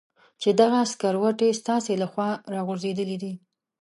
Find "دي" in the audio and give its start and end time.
3.23-3.33